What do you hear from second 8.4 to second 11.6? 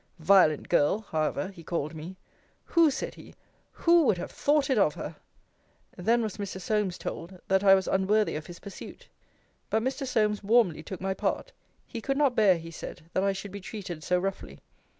his pursuit. But Mr. Solmes warmly took my part: